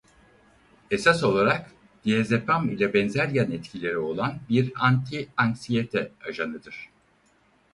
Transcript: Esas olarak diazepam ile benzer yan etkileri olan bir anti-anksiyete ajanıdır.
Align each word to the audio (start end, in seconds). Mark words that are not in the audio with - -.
Esas 0.97 1.19
olarak 1.29 1.67
diazepam 2.05 2.65
ile 2.75 2.89
benzer 2.95 3.27
yan 3.37 3.51
etkileri 3.59 3.97
olan 3.97 4.39
bir 4.49 4.73
anti-anksiyete 4.89 6.11
ajanıdır. 6.27 6.89